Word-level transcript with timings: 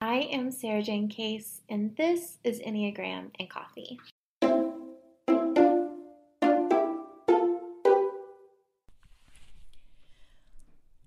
I 0.00 0.28
am 0.30 0.50
Sarajane 0.50 1.10
Case, 1.10 1.62
and 1.70 1.96
this 1.96 2.36
is 2.44 2.60
Enneagram 2.60 3.30
and 3.40 3.48
Coffee. 3.48 3.98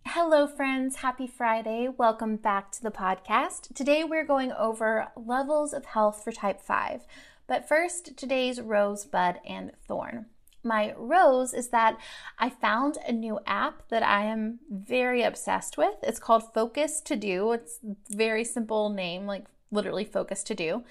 Hello, 0.08 0.48
friends. 0.48 0.96
Happy 0.96 1.28
Friday. 1.28 1.88
Welcome 1.88 2.38
back 2.38 2.72
to 2.72 2.82
the 2.82 2.90
podcast. 2.90 3.76
Today, 3.76 4.04
we're 4.04 4.26
going 4.26 4.52
over 4.54 5.12
levels 5.16 5.72
of 5.72 5.86
health 5.86 6.24
for 6.24 6.32
type 6.32 6.60
5. 6.60 7.06
But 7.46 7.68
first, 7.68 8.18
today's 8.18 8.60
rosebud 8.60 9.40
and 9.46 9.72
thorn. 9.88 10.26
My 10.64 10.94
rose 10.98 11.54
is 11.54 11.70
that 11.70 11.98
I 12.38 12.50
found 12.50 12.98
a 13.08 13.12
new 13.12 13.40
app 13.46 13.88
that 13.90 14.04
I 14.04 14.26
am 14.26 14.60
very 14.70 15.24
obsessed 15.24 15.78
with. 15.78 15.96
It's 16.04 16.20
called 16.20 16.54
Focus 16.54 17.02
to 17.02 17.16
Do. 17.16 17.52
It's 17.54 17.80
very 18.10 18.44
simple 18.44 18.90
name, 18.90 19.26
like 19.26 19.46
literally 19.72 20.06
Focus 20.06 20.44
to 20.44 20.56
Do. 20.56 20.84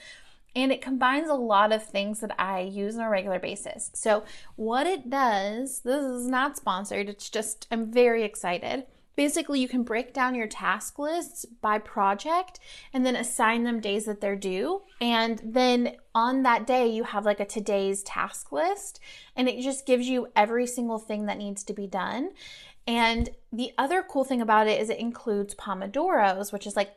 And 0.56 0.72
it 0.72 0.80
combines 0.80 1.28
a 1.28 1.34
lot 1.34 1.72
of 1.72 1.84
things 1.84 2.20
that 2.20 2.34
I 2.38 2.60
use 2.60 2.96
on 2.96 3.04
a 3.04 3.10
regular 3.10 3.38
basis. 3.38 3.90
So, 3.94 4.24
what 4.56 4.86
it 4.86 5.10
does, 5.10 5.80
this 5.80 6.02
is 6.02 6.26
not 6.26 6.56
sponsored, 6.56 7.08
it's 7.08 7.28
just, 7.28 7.68
I'm 7.70 7.92
very 7.92 8.24
excited 8.24 8.86
Basically, 9.18 9.58
you 9.58 9.66
can 9.66 9.82
break 9.82 10.14
down 10.14 10.36
your 10.36 10.46
task 10.46 10.96
lists 10.96 11.44
by 11.44 11.80
project 11.80 12.60
and 12.92 13.04
then 13.04 13.16
assign 13.16 13.64
them 13.64 13.80
days 13.80 14.04
that 14.04 14.20
they're 14.20 14.36
due. 14.36 14.82
And 15.00 15.42
then 15.44 15.96
on 16.14 16.44
that 16.44 16.68
day, 16.68 16.86
you 16.86 17.02
have 17.02 17.26
like 17.26 17.40
a 17.40 17.44
today's 17.44 18.04
task 18.04 18.52
list, 18.52 19.00
and 19.34 19.48
it 19.48 19.60
just 19.60 19.86
gives 19.86 20.08
you 20.08 20.28
every 20.36 20.68
single 20.68 21.00
thing 21.00 21.26
that 21.26 21.36
needs 21.36 21.64
to 21.64 21.72
be 21.72 21.88
done. 21.88 22.30
And 22.86 23.30
the 23.52 23.72
other 23.76 24.04
cool 24.08 24.22
thing 24.22 24.40
about 24.40 24.68
it 24.68 24.80
is 24.80 24.88
it 24.88 25.00
includes 25.00 25.52
Pomodoros, 25.56 26.52
which 26.52 26.64
is 26.64 26.76
like 26.76 26.94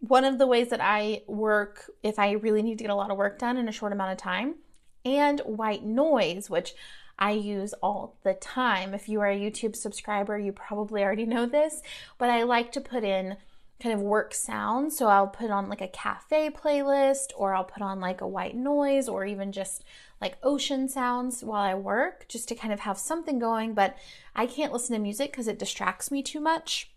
one 0.00 0.26
of 0.26 0.36
the 0.36 0.46
ways 0.46 0.68
that 0.68 0.82
I 0.82 1.22
work 1.26 1.90
if 2.02 2.18
I 2.18 2.32
really 2.32 2.60
need 2.60 2.76
to 2.76 2.84
get 2.84 2.90
a 2.90 2.94
lot 2.94 3.10
of 3.10 3.16
work 3.16 3.38
done 3.38 3.56
in 3.56 3.68
a 3.68 3.72
short 3.72 3.94
amount 3.94 4.12
of 4.12 4.18
time, 4.18 4.56
and 5.02 5.40
white 5.46 5.82
noise, 5.82 6.50
which 6.50 6.74
I 7.18 7.32
use 7.32 7.72
all 7.82 8.16
the 8.22 8.34
time. 8.34 8.94
If 8.94 9.08
you 9.08 9.20
are 9.20 9.30
a 9.30 9.38
YouTube 9.38 9.74
subscriber, 9.74 10.38
you 10.38 10.52
probably 10.52 11.02
already 11.02 11.26
know 11.26 11.46
this, 11.46 11.82
but 12.16 12.30
I 12.30 12.44
like 12.44 12.72
to 12.72 12.80
put 12.80 13.04
in 13.04 13.36
kind 13.82 13.94
of 13.94 14.00
work 14.00 14.34
sounds. 14.34 14.96
So 14.96 15.06
I'll 15.06 15.28
put 15.28 15.50
on 15.50 15.68
like 15.68 15.80
a 15.80 15.88
cafe 15.88 16.50
playlist, 16.50 17.28
or 17.36 17.54
I'll 17.54 17.64
put 17.64 17.82
on 17.82 18.00
like 18.00 18.20
a 18.20 18.26
white 18.26 18.56
noise, 18.56 19.08
or 19.08 19.24
even 19.24 19.52
just 19.52 19.84
like 20.20 20.36
ocean 20.42 20.88
sounds 20.88 21.42
while 21.42 21.62
I 21.62 21.74
work, 21.74 22.26
just 22.28 22.48
to 22.48 22.54
kind 22.54 22.72
of 22.72 22.80
have 22.80 22.98
something 22.98 23.38
going. 23.38 23.74
But 23.74 23.96
I 24.34 24.46
can't 24.46 24.72
listen 24.72 24.94
to 24.94 25.00
music 25.00 25.30
because 25.30 25.48
it 25.48 25.58
distracts 25.58 26.10
me 26.10 26.22
too 26.22 26.40
much. 26.40 26.90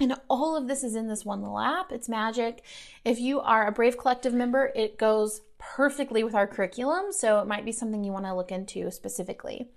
And 0.00 0.14
all 0.28 0.56
of 0.56 0.66
this 0.66 0.82
is 0.82 0.96
in 0.96 1.06
this 1.06 1.24
one 1.24 1.40
little 1.40 1.60
app. 1.60 1.92
It's 1.92 2.08
magic. 2.08 2.62
If 3.04 3.20
you 3.20 3.40
are 3.40 3.66
a 3.66 3.72
Brave 3.72 3.96
Collective 3.96 4.34
member, 4.34 4.72
it 4.74 4.98
goes 4.98 5.40
perfectly 5.74 6.22
with 6.22 6.34
our 6.34 6.46
curriculum, 6.46 7.06
so 7.10 7.40
it 7.40 7.46
might 7.46 7.64
be 7.64 7.72
something 7.72 8.04
you 8.04 8.12
want 8.12 8.26
to 8.26 8.34
look 8.34 8.52
into 8.52 8.90
specifically. 8.90 9.68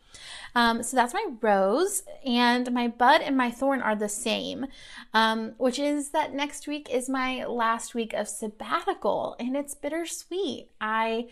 Um, 0.56 0.84
so 0.84 0.96
that's 0.96 1.14
my 1.14 1.26
rose, 1.42 2.04
and 2.26 2.72
my 2.72 2.88
bud 2.88 3.22
and 3.22 3.38
my 3.38 3.50
thorn 3.52 3.82
are 3.82 3.96
the 3.96 4.10
same, 4.10 4.68
um, 5.14 5.54
which 5.58 5.80
is 5.80 6.10
that 6.10 6.34
next 6.34 6.68
week 6.68 6.90
is 6.92 7.10
my 7.10 7.46
last 7.46 7.96
week 7.96 8.14
of 8.14 8.28
sabbatical, 8.28 9.36
and 9.40 9.56
it's 9.56 9.76
bittersweet. 9.76 10.70
I 10.82 11.28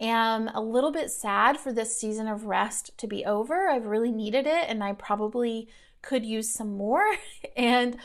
am 0.00 0.48
a 0.48 0.60
little 0.60 0.92
bit 0.92 1.10
sad 1.10 1.58
for 1.58 1.72
this 1.72 1.96
season 1.96 2.28
of 2.28 2.44
rest 2.44 2.96
to 2.98 3.06
be 3.06 3.24
over. 3.24 3.68
I've 3.68 3.86
really 3.86 4.12
needed 4.12 4.46
it, 4.46 4.66
and 4.68 4.84
I 4.84 4.92
probably 4.92 5.68
could 6.02 6.24
use 6.24 6.50
some 6.50 6.76
more. 6.76 7.04
and 7.56 7.96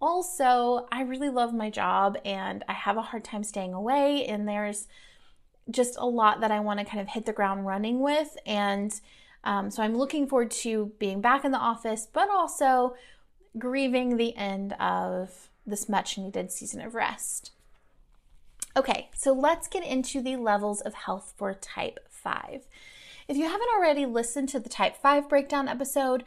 also, 0.00 0.86
I 0.92 1.02
really 1.02 1.30
love 1.30 1.54
my 1.54 1.70
job 1.70 2.18
and 2.26 2.62
I 2.68 2.74
have 2.74 2.98
a 2.98 3.02
hard 3.02 3.24
time 3.24 3.44
staying 3.44 3.72
away, 3.72 4.26
and 4.26 4.46
there's 4.46 4.86
just 5.70 5.96
a 5.98 6.06
lot 6.06 6.40
that 6.40 6.50
I 6.50 6.60
want 6.60 6.80
to 6.80 6.84
kind 6.84 7.00
of 7.00 7.08
hit 7.08 7.26
the 7.26 7.32
ground 7.32 7.66
running 7.66 8.00
with. 8.00 8.36
And 8.46 8.98
um, 9.44 9.70
so 9.70 9.82
I'm 9.82 9.96
looking 9.96 10.26
forward 10.26 10.50
to 10.50 10.92
being 10.98 11.20
back 11.20 11.44
in 11.44 11.52
the 11.52 11.58
office, 11.58 12.06
but 12.12 12.30
also 12.30 12.94
grieving 13.58 14.16
the 14.16 14.36
end 14.36 14.72
of 14.74 15.48
this 15.66 15.88
much 15.88 16.18
needed 16.18 16.50
season 16.50 16.80
of 16.80 16.94
rest. 16.94 17.52
Okay, 18.76 19.08
so 19.14 19.32
let's 19.32 19.68
get 19.68 19.84
into 19.84 20.20
the 20.20 20.36
levels 20.36 20.80
of 20.80 20.94
health 20.94 21.32
for 21.36 21.54
type 21.54 22.00
5. 22.10 22.66
If 23.28 23.36
you 23.36 23.44
haven't 23.44 23.68
already 23.76 24.04
listened 24.04 24.48
to 24.50 24.60
the 24.60 24.68
type 24.68 24.96
5 24.96 25.28
breakdown 25.28 25.68
episode, 25.68 26.24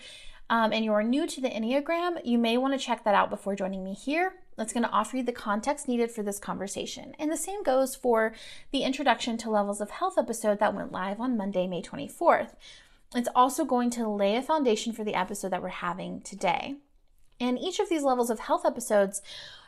um, 0.50 0.72
and 0.72 0.85
you're 0.85 1.03
new 1.03 1.28
to 1.28 1.41
the 1.41 1.50
Enneagram, 1.50 2.22
you 2.23 2.38
may 2.38 2.57
want 2.57 2.73
to 2.73 2.84
check 2.84 3.03
that 3.03 3.16
out 3.16 3.29
before 3.29 3.56
joining 3.56 3.84
me 3.84 3.94
here. 3.94 4.34
That's 4.57 4.73
going 4.73 4.84
to 4.84 4.90
offer 4.90 5.18
you 5.18 5.23
the 5.23 5.31
context 5.31 5.88
needed 5.88 6.12
for 6.12 6.23
this 6.23 6.40
conversation. 6.40 7.16
And 7.19 7.31
the 7.31 7.38
same 7.38 7.62
goes 7.62 7.95
for 7.95 8.34
the 8.72 8.81
Introduction 8.81 9.38
to 9.38 9.51
Levels 9.51 9.79
of 9.79 9.91
Health 9.91 10.18
episode 10.18 10.59
that 10.59 10.73
went 10.73 10.91
live 10.91 11.22
on 11.22 11.38
Monday, 11.38 11.68
May 11.68 11.84
24th. 11.84 12.56
It's 13.16 13.29
also 13.35 13.63
going 13.63 13.91
to 13.91 14.09
lay 14.09 14.35
a 14.35 14.41
foundation 14.41 14.94
for 14.94 15.03
the 15.03 15.13
episode 15.13 15.50
that 15.50 15.62
we're 15.62 15.69
having 15.69 16.22
today. 16.22 16.78
And 17.40 17.59
each 17.59 17.79
of 17.79 17.88
these 17.88 18.03
levels 18.03 18.31
of 18.31 18.40
health 18.40 18.66
episodes, 18.66 19.22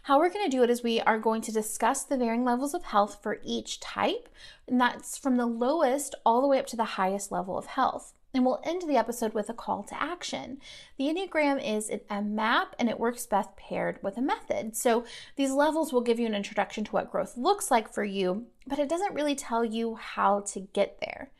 how 0.04 0.18
we're 0.18 0.30
going 0.30 0.50
to 0.50 0.58
do 0.58 0.64
it 0.64 0.72
is 0.72 0.82
we 0.82 1.00
are 1.02 1.20
going 1.20 1.42
to 1.44 1.52
discuss 1.52 2.04
the 2.04 2.18
varying 2.18 2.44
levels 2.44 2.74
of 2.74 2.84
health 2.84 3.20
for 3.22 3.40
each 3.44 3.80
type, 3.80 4.28
and 4.68 4.82
that's 4.82 5.18
from 5.20 5.38
the 5.38 5.46
lowest 5.46 6.16
all 6.26 6.42
the 6.42 6.48
way 6.48 6.58
up 6.58 6.66
to 6.68 6.76
the 6.76 6.84
highest 6.84 7.32
level 7.32 7.58
of 7.58 7.68
health. 7.68 8.14
And 8.34 8.46
we'll 8.46 8.62
end 8.64 8.84
the 8.84 8.98
episode 8.98 9.34
with 9.34 9.50
a 9.50 9.54
call 9.54 9.84
to 9.84 10.02
action. 10.02 10.60
The 10.98 11.06
Enneagram 11.06 11.60
is 11.64 11.92
a 12.10 12.22
map 12.22 12.76
and 12.78 12.88
it 12.88 13.00
works 13.00 13.26
best 13.26 13.56
paired 13.56 13.98
with 14.04 14.18
a 14.18 14.22
method. 14.22 14.76
So 14.76 15.04
these 15.36 15.52
levels 15.52 15.92
will 15.92 16.02
give 16.02 16.20
you 16.20 16.28
an 16.28 16.36
introduction 16.36 16.84
to 16.84 16.92
what 16.92 17.12
growth 17.12 17.38
looks 17.38 17.72
like 17.72 17.92
for 17.92 18.04
you, 18.04 18.46
but 18.68 18.78
it 18.78 18.88
doesn't 18.88 19.16
really 19.16 19.36
tell 19.36 19.66
you 19.66 19.96
how 19.96 20.42
to 20.42 20.60
get 20.60 21.00
there. 21.00 21.32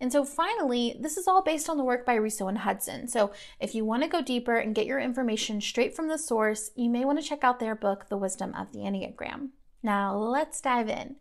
And 0.00 0.10
so 0.10 0.24
finally, 0.24 0.96
this 0.98 1.16
is 1.16 1.28
all 1.28 1.42
based 1.42 1.68
on 1.68 1.76
the 1.76 1.84
work 1.84 2.04
by 2.04 2.14
Riso 2.14 2.48
and 2.48 2.58
Hudson. 2.58 3.06
So 3.06 3.32
if 3.60 3.74
you 3.74 3.84
want 3.84 4.02
to 4.02 4.08
go 4.08 4.20
deeper 4.20 4.56
and 4.56 4.74
get 4.74 4.86
your 4.86 4.98
information 4.98 5.60
straight 5.60 5.94
from 5.94 6.08
the 6.08 6.18
source, 6.18 6.70
you 6.74 6.90
may 6.90 7.04
want 7.04 7.20
to 7.20 7.26
check 7.26 7.44
out 7.44 7.60
their 7.60 7.74
book, 7.74 8.08
The 8.08 8.16
Wisdom 8.16 8.54
of 8.54 8.72
the 8.72 8.80
Enneagram. 8.80 9.50
Now 9.82 10.16
let's 10.16 10.60
dive 10.60 10.88
in. 10.88 11.16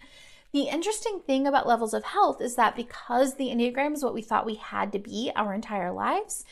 The 0.53 0.69
interesting 0.69 1.19
thing 1.25 1.47
about 1.47 1.67
levels 1.67 1.95
of 1.95 2.03
health 2.03 2.39
is 2.39 2.53
that 2.55 2.75
because 2.75 3.35
the 3.35 3.47
Enneagram 3.47 3.93
is 3.93 4.03
what 4.03 4.13
we 4.13 4.21
thought 4.21 4.45
we 4.45 4.53
had 4.53 4.91
to 4.91 4.99
be 4.99 5.31
our 5.35 5.51
entire 5.51 5.91
lives, 5.91 6.45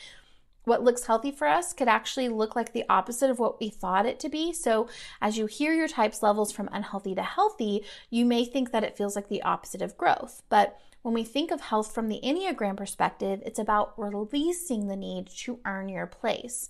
what 0.64 0.82
looks 0.82 1.06
healthy 1.06 1.30
for 1.30 1.46
us 1.46 1.72
could 1.72 1.86
actually 1.86 2.28
look 2.28 2.56
like 2.56 2.72
the 2.72 2.84
opposite 2.88 3.30
of 3.30 3.38
what 3.38 3.60
we 3.60 3.68
thought 3.68 4.04
it 4.04 4.18
to 4.18 4.28
be. 4.28 4.52
So, 4.52 4.88
as 5.20 5.38
you 5.38 5.46
hear 5.46 5.72
your 5.72 5.86
types 5.86 6.20
levels 6.20 6.50
from 6.50 6.68
unhealthy 6.72 7.14
to 7.14 7.22
healthy, 7.22 7.84
you 8.10 8.24
may 8.24 8.44
think 8.44 8.72
that 8.72 8.82
it 8.82 8.96
feels 8.96 9.14
like 9.14 9.28
the 9.28 9.42
opposite 9.42 9.82
of 9.82 9.96
growth. 9.96 10.42
But 10.48 10.80
when 11.02 11.14
we 11.14 11.22
think 11.22 11.52
of 11.52 11.60
health 11.60 11.94
from 11.94 12.08
the 12.08 12.20
Enneagram 12.24 12.76
perspective, 12.76 13.40
it's 13.46 13.58
about 13.60 13.96
releasing 13.96 14.88
the 14.88 14.96
need 14.96 15.28
to 15.28 15.60
earn 15.64 15.88
your 15.88 16.08
place, 16.08 16.68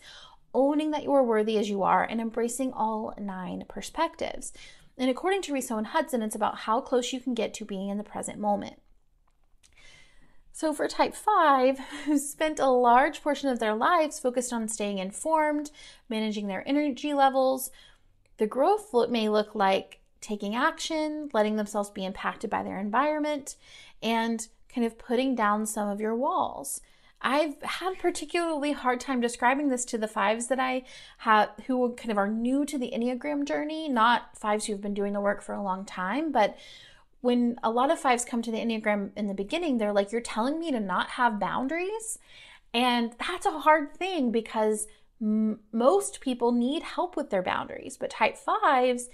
owning 0.52 0.90
that 0.90 1.02
you 1.02 1.14
are 1.14 1.24
worthy 1.24 1.56
as 1.56 1.70
you 1.70 1.82
are, 1.82 2.04
and 2.04 2.20
embracing 2.20 2.74
all 2.74 3.14
nine 3.18 3.64
perspectives. 3.68 4.52
And 4.98 5.10
according 5.10 5.42
to 5.42 5.52
Riso 5.52 5.78
and 5.78 5.88
Hudson, 5.88 6.22
it's 6.22 6.34
about 6.34 6.58
how 6.60 6.80
close 6.80 7.12
you 7.12 7.20
can 7.20 7.34
get 7.34 7.54
to 7.54 7.64
being 7.64 7.88
in 7.88 7.98
the 7.98 8.04
present 8.04 8.38
moment. 8.38 8.76
So, 10.52 10.74
for 10.74 10.86
type 10.86 11.14
5, 11.14 11.78
who 12.04 12.18
spent 12.18 12.60
a 12.60 12.68
large 12.68 13.22
portion 13.22 13.48
of 13.48 13.58
their 13.58 13.74
lives 13.74 14.20
focused 14.20 14.52
on 14.52 14.68
staying 14.68 14.98
informed, 14.98 15.70
managing 16.08 16.46
their 16.46 16.66
energy 16.68 17.14
levels, 17.14 17.70
the 18.36 18.46
growth 18.46 18.92
may 19.08 19.28
look 19.28 19.54
like 19.54 20.00
taking 20.20 20.54
action, 20.54 21.30
letting 21.32 21.56
themselves 21.56 21.90
be 21.90 22.04
impacted 22.04 22.50
by 22.50 22.62
their 22.62 22.78
environment, 22.78 23.56
and 24.02 24.48
kind 24.72 24.86
of 24.86 24.98
putting 24.98 25.34
down 25.34 25.66
some 25.66 25.88
of 25.88 26.00
your 26.00 26.14
walls. 26.14 26.80
I've 27.22 27.60
had 27.62 27.98
particularly 27.98 28.72
hard 28.72 29.00
time 29.00 29.20
describing 29.20 29.68
this 29.68 29.84
to 29.86 29.98
the 29.98 30.08
fives 30.08 30.48
that 30.48 30.58
I 30.58 30.82
have 31.18 31.50
who 31.66 31.94
kind 31.94 32.10
of 32.10 32.18
are 32.18 32.28
new 32.28 32.64
to 32.66 32.76
the 32.76 32.92
Enneagram 32.94 33.44
journey, 33.46 33.88
not 33.88 34.36
fives 34.36 34.66
who've 34.66 34.80
been 34.80 34.94
doing 34.94 35.12
the 35.12 35.20
work 35.20 35.40
for 35.40 35.54
a 35.54 35.62
long 35.62 35.84
time, 35.84 36.32
but 36.32 36.56
when 37.20 37.56
a 37.62 37.70
lot 37.70 37.90
of 37.90 38.00
fives 38.00 38.24
come 38.24 38.42
to 38.42 38.50
the 38.50 38.58
Enneagram 38.58 39.10
in 39.16 39.28
the 39.28 39.34
beginning, 39.34 39.78
they're 39.78 39.92
like, 39.92 40.12
You're 40.12 40.20
telling 40.20 40.58
me 40.58 40.72
to 40.72 40.80
not 40.80 41.10
have 41.10 41.40
boundaries? 41.40 42.18
And 42.74 43.14
that's 43.26 43.46
a 43.46 43.60
hard 43.60 43.96
thing 43.96 44.32
because 44.32 44.88
m- 45.20 45.60
most 45.70 46.20
people 46.20 46.52
need 46.52 46.82
help 46.82 47.16
with 47.16 47.30
their 47.30 47.42
boundaries. 47.42 47.96
But 47.96 48.10
type 48.10 48.36
fives, 48.36 49.08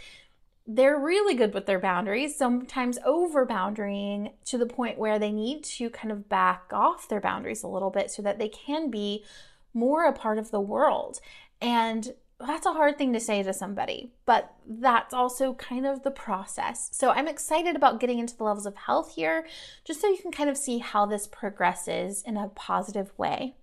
they're 0.70 0.99
really 0.99 1.35
good 1.35 1.55
with 1.55 1.65
their 1.65 1.81
boundaries, 1.81 2.37
sometimes 2.37 2.99
over 3.05 3.47
boundarying 3.47 4.32
to 4.44 4.59
the 4.59 4.67
point 4.67 4.99
where 4.99 5.19
they 5.19 5.32
need 5.32 5.65
to 5.65 5.88
kind 5.88 6.12
of 6.12 6.29
back 6.29 6.65
off 6.73 7.09
their 7.09 7.23
boundaries 7.23 7.62
a 7.62 7.69
little 7.69 7.88
bit 7.88 8.11
so 8.11 8.20
that 8.20 8.38
they 8.38 8.49
can 8.49 8.91
be 8.91 9.25
more 9.73 10.05
a 10.05 10.12
part 10.12 10.37
of 10.37 10.50
the 10.50 10.61
world. 10.61 11.20
And 11.62 12.12
that's 12.38 12.67
a 12.67 12.73
hard 12.73 12.99
thing 12.99 13.15
to 13.15 13.20
say 13.20 13.43
to 13.43 13.53
somebody, 13.55 14.12
but 14.26 14.55
that's 14.67 15.15
also 15.15 15.55
kind 15.55 15.87
of 15.87 16.03
the 16.03 16.11
process. 16.11 16.91
So 16.93 17.11
I'm 17.11 17.29
excited 17.29 17.75
about 17.75 17.99
getting 17.99 18.19
into 18.19 18.37
the 18.37 18.44
levels 18.44 18.67
of 18.67 18.76
health 18.76 19.14
here, 19.14 19.47
just 19.85 20.03
so 20.03 20.06
you 20.06 20.19
can 20.19 20.31
kind 20.31 20.50
of 20.50 20.59
see 20.59 20.79
how 20.79 21.06
this 21.06 21.26
progresses 21.26 22.23
in 22.23 22.37
a 22.37 22.49
positive 22.49 23.11
way. 23.19 23.55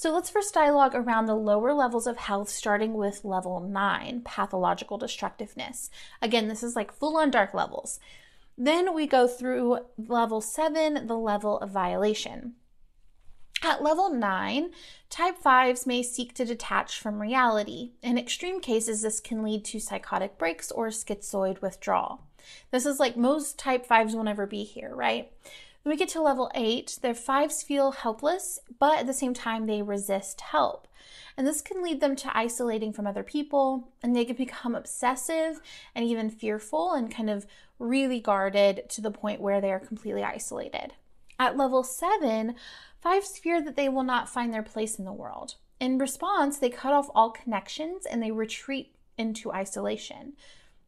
So 0.00 0.14
let's 0.14 0.30
first 0.30 0.54
dialogue 0.54 0.94
around 0.94 1.26
the 1.26 1.34
lower 1.34 1.74
levels 1.74 2.06
of 2.06 2.16
health, 2.16 2.48
starting 2.48 2.94
with 2.94 3.22
level 3.22 3.60
nine, 3.60 4.22
pathological 4.24 4.96
destructiveness. 4.96 5.90
Again, 6.22 6.48
this 6.48 6.62
is 6.62 6.74
like 6.74 6.90
full 6.90 7.18
on 7.18 7.30
dark 7.30 7.52
levels. 7.52 8.00
Then 8.56 8.94
we 8.94 9.06
go 9.06 9.28
through 9.28 9.80
level 9.98 10.40
seven, 10.40 11.06
the 11.06 11.18
level 11.18 11.58
of 11.58 11.68
violation. 11.68 12.54
At 13.62 13.82
level 13.82 14.08
9, 14.08 14.70
type 15.10 15.34
5s 15.44 15.86
may 15.86 16.02
seek 16.02 16.32
to 16.36 16.46
detach 16.46 16.98
from 16.98 17.20
reality. 17.20 17.90
In 18.02 18.16
extreme 18.16 18.62
cases, 18.62 19.02
this 19.02 19.20
can 19.20 19.42
lead 19.42 19.66
to 19.66 19.80
psychotic 19.80 20.38
breaks 20.38 20.70
or 20.70 20.88
schizoid 20.88 21.60
withdrawal. 21.60 22.22
This 22.70 22.86
is 22.86 23.00
like 23.00 23.18
most 23.18 23.58
type 23.58 23.86
5s 23.86 24.14
will 24.14 24.24
never 24.24 24.46
be 24.46 24.64
here, 24.64 24.94
right? 24.94 25.30
When 25.82 25.94
we 25.94 25.96
get 25.96 26.10
to 26.10 26.20
level 26.20 26.50
8, 26.54 26.98
their 27.00 27.14
5s 27.14 27.64
feel 27.64 27.92
helpless, 27.92 28.58
but 28.78 28.98
at 28.98 29.06
the 29.06 29.14
same 29.14 29.32
time, 29.32 29.66
they 29.66 29.80
resist 29.80 30.42
help. 30.42 30.86
And 31.38 31.46
this 31.46 31.62
can 31.62 31.82
lead 31.82 32.02
them 32.02 32.16
to 32.16 32.36
isolating 32.36 32.92
from 32.92 33.06
other 33.06 33.22
people, 33.22 33.88
and 34.02 34.14
they 34.14 34.26
can 34.26 34.36
become 34.36 34.74
obsessive 34.74 35.60
and 35.94 36.04
even 36.04 36.28
fearful 36.28 36.92
and 36.92 37.10
kind 37.14 37.30
of 37.30 37.46
really 37.78 38.20
guarded 38.20 38.90
to 38.90 39.00
the 39.00 39.10
point 39.10 39.40
where 39.40 39.58
they 39.62 39.72
are 39.72 39.80
completely 39.80 40.22
isolated. 40.22 40.92
At 41.38 41.56
level 41.56 41.82
seven, 41.82 42.56
fives 43.00 43.38
fear 43.38 43.62
that 43.62 43.76
they 43.76 43.88
will 43.88 44.02
not 44.02 44.28
find 44.28 44.52
their 44.52 44.62
place 44.62 44.98
in 44.98 45.06
the 45.06 45.12
world. 45.14 45.54
In 45.80 45.96
response, 45.96 46.58
they 46.58 46.68
cut 46.68 46.92
off 46.92 47.08
all 47.14 47.30
connections 47.30 48.04
and 48.04 48.22
they 48.22 48.30
retreat 48.30 48.94
into 49.16 49.50
isolation. 49.50 50.34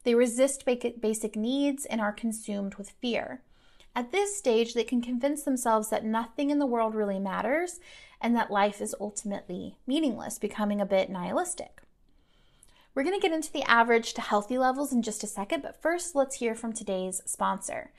They 0.04 0.14
resist 0.14 0.66
basic 0.66 1.34
needs 1.34 1.86
and 1.86 1.98
are 2.02 2.12
consumed 2.12 2.74
with 2.74 2.90
fear. 3.00 3.40
At 3.94 4.10
this 4.10 4.36
stage, 4.36 4.72
they 4.72 4.84
can 4.84 5.02
convince 5.02 5.42
themselves 5.42 5.90
that 5.90 6.04
nothing 6.04 6.48
in 6.50 6.58
the 6.58 6.66
world 6.66 6.94
really 6.94 7.18
matters 7.18 7.78
and 8.20 8.34
that 8.34 8.50
life 8.50 8.80
is 8.80 8.94
ultimately 8.98 9.76
meaningless, 9.86 10.38
becoming 10.38 10.80
a 10.80 10.86
bit 10.86 11.10
nihilistic. 11.10 11.82
We're 12.94 13.04
going 13.04 13.18
to 13.18 13.26
get 13.26 13.34
into 13.34 13.52
the 13.52 13.68
average 13.68 14.14
to 14.14 14.22
healthy 14.22 14.56
levels 14.56 14.92
in 14.92 15.02
just 15.02 15.22
a 15.24 15.26
second, 15.26 15.62
but 15.62 15.80
first, 15.80 16.14
let's 16.14 16.36
hear 16.36 16.54
from 16.54 16.72
today's 16.72 17.20
sponsor. 17.26 17.90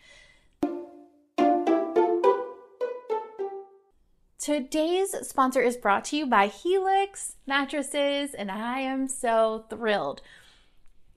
Today's 4.40 5.16
sponsor 5.28 5.62
is 5.62 5.78
brought 5.78 6.06
to 6.06 6.18
you 6.18 6.26
by 6.26 6.48
Helix 6.48 7.36
Mattresses, 7.48 8.34
and 8.34 8.52
I 8.52 8.80
am 8.80 9.08
so 9.08 9.66
thrilled. 9.70 10.22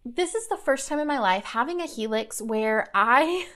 This 0.04 0.34
is 0.34 0.48
the 0.48 0.56
first 0.56 0.88
time 0.88 1.00
in 1.00 1.08
my 1.08 1.18
life 1.18 1.44
having 1.44 1.80
a 1.80 1.86
Helix 1.86 2.40
where 2.40 2.88
I 2.94 3.48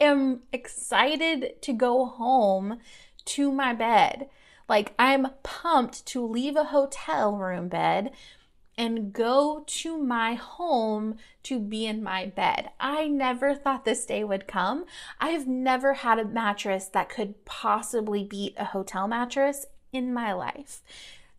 am 0.00 0.42
excited 0.52 1.60
to 1.62 1.72
go 1.72 2.06
home 2.06 2.78
to 3.26 3.52
my 3.52 3.72
bed. 3.72 4.28
Like, 4.68 4.94
I'm 4.98 5.28
pumped 5.42 6.06
to 6.06 6.26
leave 6.26 6.56
a 6.56 6.64
hotel 6.64 7.36
room 7.36 7.68
bed 7.68 8.10
and 8.78 9.12
go 9.12 9.64
to 9.66 9.96
my 9.96 10.34
home 10.34 11.16
to 11.44 11.58
be 11.58 11.86
in 11.86 12.02
my 12.02 12.26
bed. 12.26 12.70
I 12.78 13.06
never 13.08 13.54
thought 13.54 13.84
this 13.84 14.04
day 14.04 14.22
would 14.22 14.46
come. 14.46 14.84
I 15.18 15.30
have 15.30 15.46
never 15.46 15.94
had 15.94 16.18
a 16.18 16.24
mattress 16.24 16.86
that 16.88 17.08
could 17.08 17.44
possibly 17.44 18.24
beat 18.24 18.54
a 18.58 18.66
hotel 18.66 19.08
mattress 19.08 19.66
in 19.92 20.12
my 20.12 20.32
life. 20.32 20.82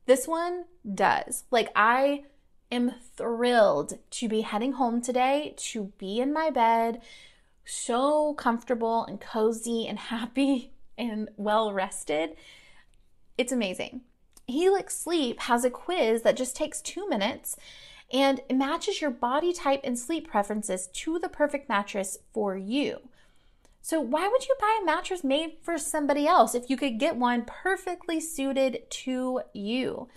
This 0.07 0.27
one 0.27 0.65
does. 0.95 1.44
Like, 1.51 1.69
I 1.75 2.24
am 2.71 2.94
thrilled 3.15 4.00
to 4.09 4.27
be 4.27 4.42
heading 4.42 4.74
home 4.74 5.01
today, 5.01 5.54
to 5.57 5.92
be 5.98 6.19
in 6.19 6.33
my 6.33 6.50
bed, 6.50 7.01
so 7.67 8.33
comfortable 8.33 9.05
and 9.05 9.21
cozy 9.21 9.87
and 9.87 9.99
happy 10.13 10.71
and 10.97 11.29
well 11.37 11.73
rested. 11.73 12.35
It's 13.37 13.51
amazing. 13.51 14.01
Helix 14.47 14.97
Sleep 14.97 15.41
has 15.41 15.65
a 15.65 15.69
quiz 15.69 16.21
that 16.21 16.37
just 16.37 16.55
takes 16.55 16.81
two 16.81 17.07
minutes 17.09 17.57
and 18.11 18.39
it 18.49 18.55
matches 18.55 19.01
your 19.01 19.11
body 19.11 19.51
type 19.51 19.81
and 19.83 19.99
sleep 19.99 20.29
preferences 20.29 20.87
to 20.87 21.19
the 21.19 21.27
perfect 21.27 21.67
mattress 21.67 22.17
for 22.33 22.55
you. 22.55 23.09
So, 23.81 24.01
why 24.01 24.27
would 24.27 24.47
you 24.47 24.55
buy 24.59 24.79
a 24.81 24.85
mattress 24.85 25.23
made 25.23 25.57
for 25.61 25.77
somebody 25.77 26.27
else 26.27 26.55
if 26.55 26.69
you 26.69 26.77
could 26.77 26.99
get 26.99 27.15
one 27.15 27.45
perfectly 27.45 28.19
suited 28.19 28.89
to 28.89 29.41
you? 29.53 30.07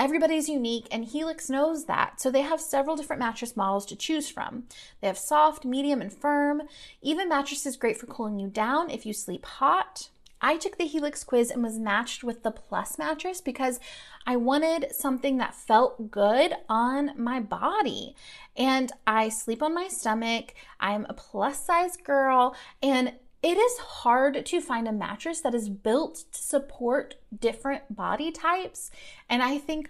Everybody's 0.00 0.48
unique, 0.48 0.88
and 0.90 1.04
Helix 1.04 1.50
knows 1.50 1.84
that. 1.84 2.22
So, 2.22 2.30
they 2.30 2.40
have 2.40 2.58
several 2.58 2.96
different 2.96 3.20
mattress 3.20 3.54
models 3.54 3.84
to 3.86 3.96
choose 3.96 4.30
from. 4.30 4.64
They 5.02 5.08
have 5.08 5.18
soft, 5.18 5.66
medium, 5.66 6.00
and 6.00 6.10
firm. 6.10 6.62
Even 7.02 7.28
mattresses 7.28 7.76
great 7.76 7.98
for 7.98 8.06
cooling 8.06 8.40
you 8.40 8.48
down 8.48 8.88
if 8.88 9.04
you 9.04 9.12
sleep 9.12 9.44
hot. 9.44 10.08
I 10.40 10.56
took 10.56 10.78
the 10.78 10.86
Helix 10.86 11.22
quiz 11.22 11.50
and 11.50 11.62
was 11.62 11.78
matched 11.78 12.24
with 12.24 12.42
the 12.42 12.50
Plus 12.50 12.98
mattress 12.98 13.42
because 13.42 13.78
I 14.26 14.36
wanted 14.36 14.94
something 14.94 15.36
that 15.36 15.54
felt 15.54 16.10
good 16.10 16.54
on 16.66 17.12
my 17.22 17.40
body. 17.40 18.14
And 18.56 18.90
I 19.06 19.28
sleep 19.28 19.62
on 19.62 19.74
my 19.74 19.88
stomach. 19.88 20.54
I'm 20.78 21.04
a 21.08 21.14
plus 21.14 21.64
size 21.64 21.96
girl. 21.98 22.56
And 22.82 23.12
it 23.42 23.56
is 23.56 23.78
hard 23.78 24.44
to 24.44 24.60
find 24.60 24.86
a 24.86 24.92
mattress 24.92 25.40
that 25.40 25.54
is 25.54 25.68
built 25.68 26.24
to 26.32 26.38
support 26.38 27.14
different 27.38 27.94
body 27.94 28.30
types. 28.30 28.90
And 29.28 29.42
I 29.42 29.58
think 29.58 29.88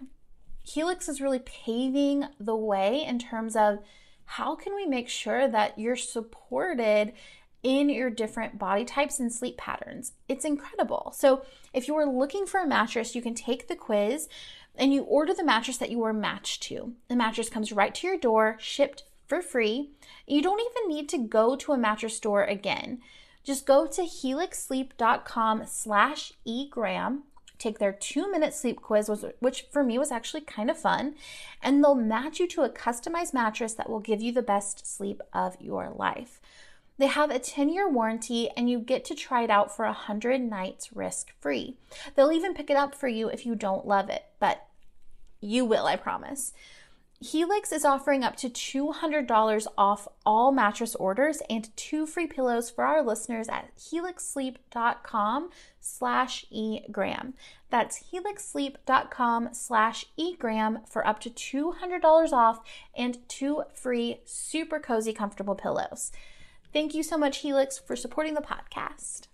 Helix 0.62 1.08
is 1.08 1.20
really 1.20 1.41
paving 1.41 2.26
the 2.38 2.55
way 2.55 3.05
in 3.05 3.19
terms 3.19 3.56
of 3.56 3.79
how 4.25 4.55
can 4.55 4.75
we 4.75 4.87
make 4.87 5.08
sure 5.08 5.49
that 5.49 5.79
you're 5.79 5.97
supported 5.97 7.12
in 7.62 7.88
your 7.88 8.08
different 8.08 8.58
body 8.58 8.85
types 8.85 9.19
and 9.19 9.32
sleep 9.32 9.56
patterns. 9.56 10.12
It's 10.29 10.44
incredible. 10.44 11.12
So, 11.14 11.44
if 11.73 11.88
you 11.88 11.96
are 11.96 12.06
looking 12.06 12.46
for 12.46 12.61
a 12.61 12.67
mattress, 12.67 13.14
you 13.14 13.20
can 13.20 13.35
take 13.35 13.69
the 13.69 13.76
quiz 13.76 14.29
and 14.76 14.94
you 14.94 15.03
order 15.03 15.35
the 15.35 15.44
mattress 15.44 15.76
that 15.79 15.91
you 15.91 16.03
are 16.05 16.12
matched 16.12 16.62
to. 16.64 16.94
The 17.08 17.17
mattress 17.17 17.50
comes 17.50 17.73
right 17.73 17.94
to 17.96 18.06
your 18.06 18.17
door, 18.17 18.56
shipped 18.61 19.05
for 19.26 19.43
free. 19.43 19.91
You 20.26 20.41
don't 20.41 20.61
even 20.61 20.88
need 20.88 21.08
to 21.11 21.19
go 21.19 21.55
to 21.56 21.73
a 21.73 21.79
mattress 21.79 22.17
store 22.17 22.44
again. 22.44 23.00
Just 23.42 23.66
go 23.66 23.87
to 23.87 24.02
helixsleep.com 24.02 25.64
slash 25.66 26.32
egram, 26.46 27.20
take 27.58 27.78
their 27.78 27.92
two 27.92 28.31
minute 28.31 28.54
sleep 28.54 28.81
quiz, 28.81 29.10
which 29.40 29.66
for 29.70 29.82
me 29.82 29.98
was 29.98 30.10
actually 30.10 30.42
kind 30.42 30.70
of 30.70 30.78
fun, 30.78 31.14
and 31.62 31.82
they'll 31.82 31.94
match 31.94 32.38
you 32.38 32.46
to 32.48 32.62
a 32.62 32.70
customized 32.70 33.34
mattress 33.34 33.75
that 33.75 33.88
will 33.88 34.00
give 34.00 34.20
you 34.20 34.32
the 34.32 34.42
best 34.42 34.87
sleep 34.87 35.20
of 35.32 35.56
your 35.60 35.90
life. 35.90 36.40
They 37.00 37.06
have 37.06 37.31
a 37.31 37.38
10 37.38 37.70
year 37.70 37.88
warranty 37.88 38.50
and 38.54 38.69
you 38.69 38.78
get 38.78 39.06
to 39.06 39.14
try 39.14 39.43
it 39.43 39.48
out 39.48 39.75
for 39.75 39.86
100 39.86 40.38
nights 40.38 40.94
risk 40.94 41.32
free. 41.40 41.78
They'll 42.14 42.31
even 42.31 42.52
pick 42.52 42.69
it 42.69 42.76
up 42.76 42.94
for 42.94 43.08
you 43.08 43.28
if 43.28 43.46
you 43.46 43.54
don't 43.54 43.86
love 43.86 44.10
it, 44.10 44.25
but 44.38 44.66
you 45.40 45.64
will, 45.64 45.86
I 45.86 45.96
promise. 45.96 46.52
Helix 47.22 47.70
is 47.70 47.84
offering 47.84 48.25
up 48.25 48.34
to 48.37 48.49
$200 48.49 49.67
off 49.76 50.08
all 50.25 50.52
mattress 50.52 50.94
orders 50.94 51.43
and 51.50 51.75
two 51.76 52.06
free 52.06 52.27
pillows 52.27 52.70
for 52.70 52.82
our 52.84 53.03
listeners 53.03 53.46
at 53.46 53.77
helixsleep.com 53.77 55.50
slash 55.81 56.46
egram. 56.50 57.34
That's 57.69 58.05
helixsleep.com 58.10 59.50
slash 59.53 60.06
egram 60.19 60.89
for 60.89 61.06
up 61.06 61.20
to 61.20 61.29
$200 61.31 62.32
off 62.32 62.60
and 62.96 63.19
two 63.29 63.65
free 63.74 64.20
super 64.24 64.81
cozy 64.81 65.12
comfortable 65.12 65.55
pillows. 65.55 66.12
Thank 66.72 66.94
you 66.94 67.03
so 67.03 67.19
much, 67.19 67.39
Helix, 67.39 67.79
for 67.79 67.96
supporting 67.96 68.32
the 68.32 68.41
podcast. 68.41 69.27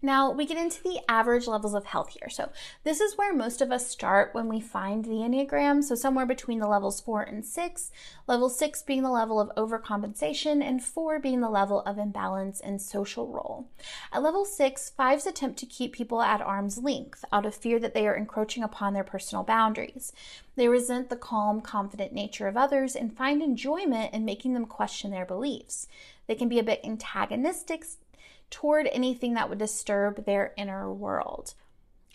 Now 0.00 0.30
we 0.30 0.46
get 0.46 0.58
into 0.58 0.80
the 0.80 1.00
average 1.08 1.48
levels 1.48 1.74
of 1.74 1.86
health 1.86 2.10
here. 2.10 2.28
So 2.30 2.50
this 2.84 3.00
is 3.00 3.18
where 3.18 3.34
most 3.34 3.60
of 3.60 3.72
us 3.72 3.88
start 3.88 4.32
when 4.32 4.48
we 4.48 4.60
find 4.60 5.04
the 5.04 5.10
Enneagram. 5.10 5.82
So 5.82 5.96
somewhere 5.96 6.26
between 6.26 6.60
the 6.60 6.68
levels 6.68 7.00
four 7.00 7.22
and 7.22 7.44
six, 7.44 7.90
level 8.28 8.48
six 8.48 8.80
being 8.80 9.02
the 9.02 9.10
level 9.10 9.40
of 9.40 9.50
overcompensation 9.56 10.62
and 10.62 10.82
four 10.82 11.18
being 11.18 11.40
the 11.40 11.50
level 11.50 11.80
of 11.80 11.98
imbalance 11.98 12.60
and 12.60 12.80
social 12.80 13.26
role. 13.26 13.66
At 14.12 14.22
level 14.22 14.44
six, 14.44 14.88
fives 14.88 15.26
attempt 15.26 15.58
to 15.58 15.66
keep 15.66 15.92
people 15.94 16.22
at 16.22 16.40
arm's 16.40 16.78
length 16.78 17.24
out 17.32 17.44
of 17.44 17.54
fear 17.56 17.80
that 17.80 17.92
they 17.92 18.06
are 18.06 18.14
encroaching 18.14 18.62
upon 18.62 18.94
their 18.94 19.02
personal 19.02 19.42
boundaries. 19.42 20.12
They 20.54 20.68
resent 20.68 21.10
the 21.10 21.16
calm, 21.16 21.60
confident 21.60 22.12
nature 22.12 22.46
of 22.46 22.56
others 22.56 22.94
and 22.94 23.16
find 23.16 23.42
enjoyment 23.42 24.14
in 24.14 24.24
making 24.24 24.54
them 24.54 24.66
question 24.66 25.10
their 25.10 25.26
beliefs. 25.26 25.88
They 26.28 26.36
can 26.36 26.48
be 26.48 26.60
a 26.60 26.64
bit 26.64 26.80
antagonistic 26.84 27.84
toward 28.50 28.88
anything 28.92 29.34
that 29.34 29.48
would 29.48 29.58
disturb 29.58 30.24
their 30.24 30.52
inner 30.56 30.92
world. 30.92 31.54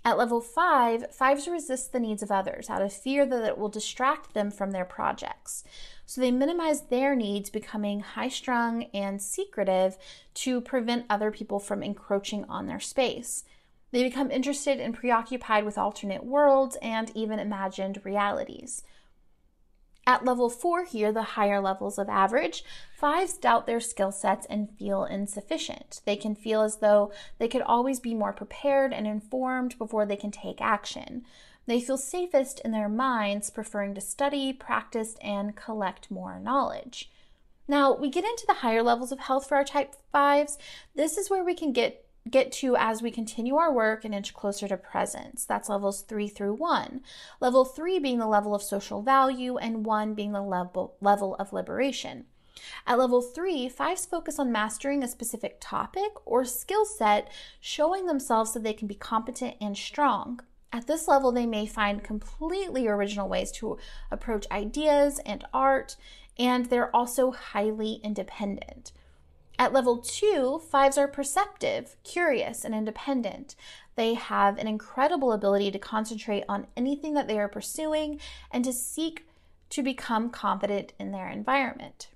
At 0.06 0.18
level 0.18 0.42
five, 0.42 1.16
fives 1.16 1.48
resist 1.48 1.94
the 1.94 2.00
needs 2.00 2.22
of 2.22 2.32
others 2.32 2.70
out 2.70 2.82
of 2.82 2.92
fear 2.92 3.26
that 3.26 3.46
it 3.46 3.58
will 3.58 3.70
distract 3.70 4.34
them 4.34 4.52
from 4.52 4.72
their 4.72 4.84
projects. 4.84 5.64
So 6.06 6.20
they 6.20 6.32
minimize 6.32 6.82
their 6.82 7.16
needs, 7.16 7.50
becoming 7.50 8.02
high 8.02 8.28
strung 8.28 8.84
and 8.94 9.22
secretive 9.22 9.98
to 10.36 10.60
prevent 10.60 11.06
other 11.10 11.32
people 11.32 11.60
from 11.60 11.82
encroaching 11.82 12.44
on 12.50 12.68
their 12.68 12.82
space. 12.82 13.46
They 13.92 14.04
become 14.04 14.30
interested 14.30 14.80
and 14.80 14.94
preoccupied 14.94 15.64
with 15.64 15.78
alternate 15.78 16.26
worlds 16.26 16.76
and 16.82 17.10
even 17.16 17.40
imagined 17.40 18.02
realities. 18.04 18.84
At 20.06 20.26
level 20.26 20.50
four, 20.50 20.84
here, 20.84 21.14
the 21.14 21.24
higher 21.24 21.62
levels 21.62 21.98
of 21.98 22.10
average, 22.10 22.64
fives 22.98 23.38
doubt 23.38 23.66
their 23.66 23.80
skill 23.80 24.12
sets 24.12 24.46
and 24.50 24.70
feel 24.78 25.06
insufficient. 25.06 26.02
They 26.06 26.18
can 26.18 26.36
feel 26.36 26.62
as 26.62 26.78
though 26.78 27.14
they 27.38 27.48
could 27.48 27.62
always 27.62 28.02
be 28.02 28.14
more 28.14 28.34
prepared 28.34 28.92
and 28.92 29.08
informed 29.08 29.78
before 29.78 30.06
they 30.06 30.18
can 30.18 30.32
take 30.32 30.60
action. 30.60 31.24
They 31.68 31.80
feel 31.80 31.98
safest 31.98 32.60
in 32.66 32.72
their 32.72 32.90
minds, 32.90 33.50
preferring 33.50 33.96
to 33.96 34.02
study, 34.02 34.52
practice, 34.52 35.16
and 35.22 35.56
collect 35.56 36.12
more 36.12 36.38
knowledge. 36.38 37.10
Now, 37.66 37.96
we 37.96 38.10
get 38.10 38.26
into 38.26 38.46
the 38.46 38.56
higher 38.56 38.84
levels 38.84 39.14
of 39.14 39.20
health 39.20 39.48
for 39.48 39.56
our 39.56 39.64
type 39.64 39.96
5s. 40.14 40.58
This 40.96 41.18
is 41.18 41.30
where 41.30 41.46
we 41.46 41.56
can 41.56 41.72
get 41.72 42.03
get 42.30 42.52
to 42.52 42.76
as 42.78 43.02
we 43.02 43.12
continue 43.12 43.56
our 43.56 43.72
work 43.72 44.06
and 44.06 44.16
inch 44.16 44.34
closer 44.34 44.68
to 44.68 44.78
presence. 44.78 45.46
That's 45.46 45.70
levels 45.70 46.02
three 46.02 46.28
through 46.28 46.54
one. 46.54 47.02
Level 47.40 47.66
three 47.66 48.00
being 48.00 48.20
the 48.20 48.28
level 48.28 48.56
of 48.56 48.64
social 48.64 49.02
value, 49.02 49.58
and 49.58 49.86
one 49.86 50.14
being 50.14 50.32
the 50.32 50.42
level, 50.42 50.96
level 51.02 51.36
of 51.36 51.54
liberation. 51.54 52.26
At 52.88 53.00
level 53.00 53.22
three, 53.22 53.68
fives 53.68 54.06
focus 54.06 54.40
on 54.40 54.52
mastering 54.52 55.04
a 55.04 55.08
specific 55.08 55.58
topic 55.60 56.12
or 56.26 56.46
skill 56.46 56.86
set, 56.86 57.30
showing 57.60 58.06
themselves 58.06 58.54
so 58.54 58.60
they 58.60 58.74
can 58.74 58.88
be 58.88 58.96
competent 58.96 59.56
and 59.60 59.78
strong. 59.78 60.40
At 60.72 60.88
this 60.88 61.08
level, 61.08 61.32
they 61.32 61.46
may 61.46 61.66
find 61.66 62.04
completely 62.04 62.88
original 62.88 63.28
ways 63.28 63.52
to 63.54 63.78
approach 64.10 64.48
ideas 64.50 65.20
and 65.26 65.44
art, 65.54 65.98
and 66.40 66.68
they're 66.68 66.96
also 66.96 67.32
highly 67.32 68.00
independent. 68.04 68.92
At 69.60 69.74
level 69.74 69.98
two, 69.98 70.62
fives 70.70 70.98
are 70.98 71.08
perceptive, 71.08 71.96
curious, 72.04 72.66
and 72.66 72.74
independent. 72.74 73.56
They 73.96 74.16
have 74.16 74.58
an 74.58 74.68
incredible 74.68 75.32
ability 75.32 75.72
to 75.72 75.80
concentrate 75.80 76.44
on 76.50 76.68
anything 76.76 77.14
that 77.14 77.28
they 77.28 77.40
are 77.40 77.48
pursuing 77.48 78.20
and 78.52 78.66
to 78.66 78.74
seek 78.74 79.28
to 79.70 79.84
become 79.84 80.30
confident 80.30 80.94
in 81.00 81.12
their 81.12 81.30
environment. 81.30 82.10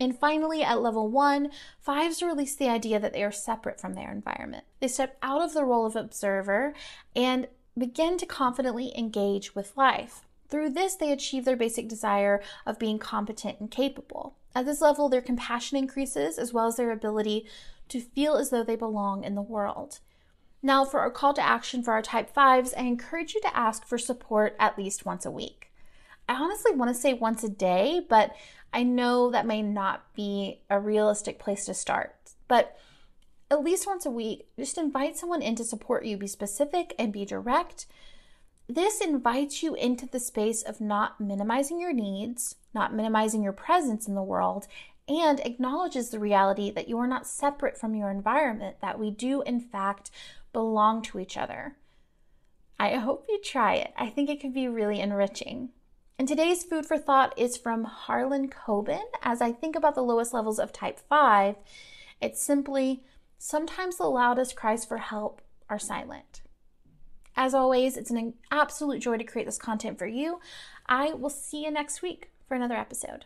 And 0.00 0.18
finally, 0.18 0.64
at 0.64 0.82
level 0.82 1.08
one, 1.08 1.50
fives 1.78 2.22
release 2.22 2.56
the 2.56 2.68
idea 2.68 2.98
that 2.98 3.12
they 3.12 3.22
are 3.22 3.30
separate 3.30 3.80
from 3.80 3.94
their 3.94 4.10
environment. 4.10 4.64
They 4.80 4.88
step 4.88 5.16
out 5.22 5.42
of 5.42 5.54
the 5.54 5.64
role 5.64 5.86
of 5.86 5.94
observer 5.94 6.74
and 7.14 7.46
begin 7.78 8.16
to 8.18 8.26
confidently 8.26 8.92
engage 8.98 9.54
with 9.54 9.76
life. 9.76 10.22
Through 10.52 10.70
this, 10.70 10.94
they 10.94 11.10
achieve 11.10 11.46
their 11.46 11.56
basic 11.56 11.88
desire 11.88 12.42
of 12.66 12.78
being 12.78 12.98
competent 12.98 13.58
and 13.58 13.70
capable. 13.70 14.36
At 14.54 14.66
this 14.66 14.82
level, 14.82 15.08
their 15.08 15.22
compassion 15.22 15.78
increases 15.78 16.36
as 16.36 16.52
well 16.52 16.66
as 16.66 16.76
their 16.76 16.90
ability 16.90 17.46
to 17.88 18.02
feel 18.02 18.34
as 18.34 18.50
though 18.50 18.62
they 18.62 18.76
belong 18.76 19.24
in 19.24 19.34
the 19.34 19.40
world. 19.40 20.00
Now, 20.62 20.84
for 20.84 21.00
our 21.00 21.10
call 21.10 21.32
to 21.32 21.40
action 21.40 21.82
for 21.82 21.92
our 21.92 22.02
type 22.02 22.34
5s, 22.34 22.74
I 22.76 22.82
encourage 22.82 23.32
you 23.32 23.40
to 23.40 23.56
ask 23.56 23.86
for 23.86 23.96
support 23.96 24.54
at 24.60 24.76
least 24.76 25.06
once 25.06 25.24
a 25.24 25.30
week. 25.30 25.72
I 26.28 26.34
honestly 26.34 26.72
want 26.72 26.94
to 26.94 27.00
say 27.00 27.14
once 27.14 27.42
a 27.42 27.48
day, 27.48 28.02
but 28.06 28.36
I 28.74 28.82
know 28.82 29.30
that 29.30 29.46
may 29.46 29.62
not 29.62 30.14
be 30.14 30.60
a 30.68 30.78
realistic 30.78 31.38
place 31.38 31.64
to 31.64 31.72
start. 31.72 32.14
But 32.46 32.76
at 33.50 33.64
least 33.64 33.86
once 33.86 34.04
a 34.04 34.10
week, 34.10 34.48
just 34.58 34.76
invite 34.76 35.16
someone 35.16 35.40
in 35.40 35.56
to 35.56 35.64
support 35.64 36.04
you. 36.04 36.18
Be 36.18 36.26
specific 36.26 36.94
and 36.98 37.10
be 37.10 37.24
direct. 37.24 37.86
This 38.74 39.02
invites 39.02 39.62
you 39.62 39.74
into 39.74 40.06
the 40.06 40.18
space 40.18 40.62
of 40.62 40.80
not 40.80 41.20
minimizing 41.20 41.78
your 41.78 41.92
needs, 41.92 42.54
not 42.72 42.94
minimizing 42.94 43.42
your 43.42 43.52
presence 43.52 44.08
in 44.08 44.14
the 44.14 44.22
world, 44.22 44.66
and 45.06 45.40
acknowledges 45.40 46.08
the 46.08 46.18
reality 46.18 46.70
that 46.70 46.88
you 46.88 46.96
are 46.96 47.06
not 47.06 47.26
separate 47.26 47.76
from 47.76 47.94
your 47.94 48.10
environment, 48.10 48.76
that 48.80 48.98
we 48.98 49.10
do, 49.10 49.42
in 49.42 49.60
fact, 49.60 50.10
belong 50.54 51.02
to 51.02 51.18
each 51.18 51.36
other. 51.36 51.76
I 52.80 52.94
hope 52.94 53.26
you 53.28 53.42
try 53.42 53.74
it. 53.74 53.92
I 53.94 54.08
think 54.08 54.30
it 54.30 54.40
could 54.40 54.54
be 54.54 54.68
really 54.68 55.00
enriching. 55.00 55.68
And 56.18 56.26
today's 56.26 56.64
food 56.64 56.86
for 56.86 56.96
thought 56.96 57.38
is 57.38 57.58
from 57.58 57.84
Harlan 57.84 58.48
Coben. 58.48 59.04
As 59.20 59.42
I 59.42 59.52
think 59.52 59.76
about 59.76 59.94
the 59.94 60.02
lowest 60.02 60.32
levels 60.32 60.58
of 60.58 60.72
type 60.72 60.98
5, 61.10 61.56
it's 62.22 62.42
simply 62.42 63.04
sometimes 63.36 63.98
the 63.98 64.04
loudest 64.04 64.56
cries 64.56 64.86
for 64.86 64.96
help 64.96 65.42
are 65.68 65.78
silent. 65.78 66.41
As 67.36 67.54
always, 67.54 67.96
it's 67.96 68.10
an 68.10 68.34
absolute 68.50 69.00
joy 69.00 69.16
to 69.16 69.24
create 69.24 69.46
this 69.46 69.58
content 69.58 69.98
for 69.98 70.06
you. 70.06 70.40
I 70.86 71.12
will 71.12 71.30
see 71.30 71.64
you 71.64 71.70
next 71.70 72.02
week 72.02 72.30
for 72.46 72.54
another 72.54 72.76
episode. 72.76 73.24